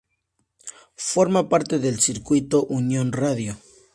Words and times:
Forma 1.09 1.47
parte 1.47 1.77
del 1.77 1.99
Circuito 1.99 2.65
Unión 2.69 3.11
Radio. 3.11 3.59